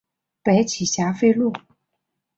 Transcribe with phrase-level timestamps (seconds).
[0.41, 1.53] 北起霞飞路。